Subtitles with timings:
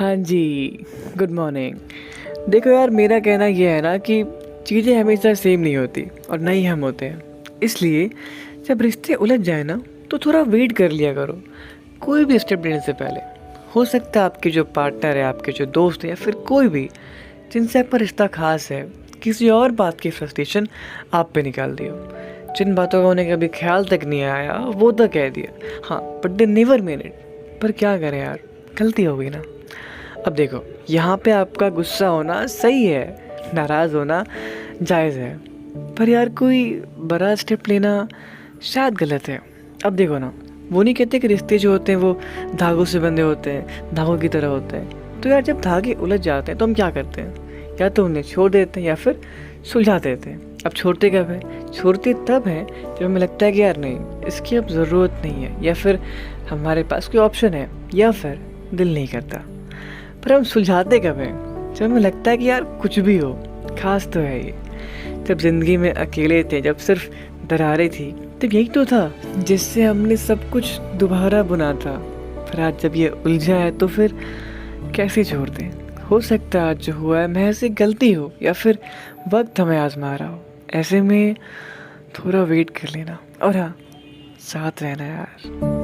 [0.00, 0.84] हाँ जी
[1.18, 1.74] good morning
[2.48, 4.22] देखो यार, मेरा कहना यह है ना कि
[4.66, 8.08] चीज़ें हमेशा सेम नहीं होती और ना ही हम होते हैं। इसलिए
[8.68, 11.38] जब रिश्ते उलझ जाए ना तो थोड़ा वेट कर लिया करो।
[12.00, 13.20] कोई भी स्टेप लेने से पहले।
[13.76, 16.88] हो सकता है आपके जो पार्टनर है, आपके जो दोस्त है या फिर कोई भी,
[17.52, 18.82] जिनसे आपका रिश्ता खास है,
[19.22, 20.68] किसी और बात की फ्रस्ट्रेशन
[21.12, 25.08] आप पे निकाल दियो जिन बातों का उन्हें कभी ख्याल तक नहीं आया, वो तो
[25.08, 28.40] कह दिया हाँ but they never mean it पर क्या करें यार?
[28.78, 29.42] गलती हो गई ना।
[30.26, 33.18] अब देखो, यहाँ पे आपका गुस्सा होना सही है,
[33.54, 34.24] नाराज़ होना
[34.82, 35.40] जायज़ है।
[35.76, 38.08] पर यार, कोई बड़ा स्टेप लेना
[38.62, 39.42] शायद गलत है।
[39.84, 40.32] अब देखो ना
[40.72, 42.20] वो नहीं कहते कि रिश्ते जो होते हैं, वो
[42.54, 46.20] धागों से बंधे होते हैं, धागों की तरह होते हैं। तो यार, जब धागे उलझ
[46.20, 47.34] जाते हैं तो हम क्या करते हैं?
[47.80, 49.20] या तो उन्हें छोड़ देते हैं, या फिर
[49.72, 51.72] सुलझा देते हैं। अब छोड़ते कब है?
[51.72, 55.64] छोड़ते तब है, जब हमें लगता है कि यार, नहीं, इसकी अब ज़रूरत नहीं है,
[55.64, 55.98] या फिर
[56.50, 58.40] हमारे पास कोई ऑप्शन है, या फिर
[58.74, 59.42] दिल नहीं करता।
[60.24, 61.74] पर हम सुलझाते कब हैं?
[61.74, 63.32] जब हमें लगता है कि यार कुछ भी हो,
[63.82, 64.54] खास तो है ये।
[65.26, 67.08] जब ज़िंदगी में अकेले थे, जब सिर्फ़
[67.46, 71.96] दरारें थी, तब यही तो था जिससे हमने सब कुछ दोबारा बुना था।
[72.50, 74.14] पर आज जब ये उलझा है तो फिर
[74.96, 75.70] कैसे छोड़ दें
[76.10, 78.78] हो सकता है आज जो हुआ है, महज एक गलती हो, या फिर
[79.32, 80.42] वक्त हमें आजमा रहा हो।
[80.74, 81.34] ऐसे में
[82.14, 83.76] थोड़ा वेट कर लेना। और हाँ
[84.40, 85.79] साथ रहना यार।